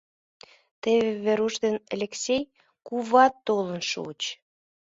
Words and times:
Теве 0.81 1.11
Веруш 1.25 1.55
ден 1.63 1.75
Элексей 1.95 2.41
куват 2.87 3.33
толын 3.45 3.81
шуыч. 3.91 4.21